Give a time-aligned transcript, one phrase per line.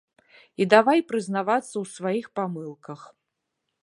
[0.63, 3.05] І давай прызнавацца ў сваіх памылках.